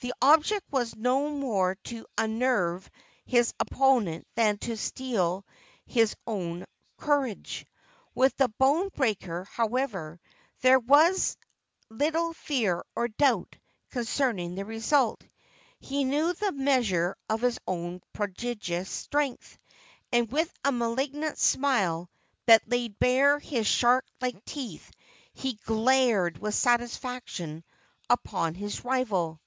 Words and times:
The 0.00 0.12
object 0.20 0.70
was 0.70 0.94
not 0.94 1.30
more 1.30 1.76
to 1.84 2.04
unnerve 2.18 2.90
his 3.24 3.54
opponent 3.58 4.26
than 4.34 4.58
to 4.58 4.76
steel 4.76 5.46
his 5.86 6.14
own 6.26 6.66
courage. 6.98 7.64
With 8.14 8.36
the 8.36 8.48
bone 8.48 8.90
breaker, 8.94 9.44
however, 9.44 10.20
there 10.60 10.78
was 10.78 11.38
little 11.88 12.34
fear 12.34 12.84
or 12.94 13.08
doubt 13.08 13.56
concerning 13.92 14.56
the 14.56 14.66
result. 14.66 15.24
He 15.80 16.04
knew 16.04 16.34
the 16.34 16.52
measure 16.52 17.16
of 17.30 17.40
his 17.40 17.58
own 17.66 18.02
prodigious 18.12 18.90
strength, 18.90 19.56
and, 20.12 20.30
with 20.30 20.52
a 20.66 20.70
malignant 20.70 21.38
smile 21.38 22.10
that 22.44 22.68
laid 22.68 22.98
bare 22.98 23.38
his 23.38 23.66
shark 23.66 24.04
like 24.20 24.44
teeth, 24.44 24.90
he 25.32 25.54
glared 25.64 26.36
with 26.36 26.54
satisfaction 26.54 27.64
upon 28.10 28.54
his 28.54 28.84
rival. 28.84 29.40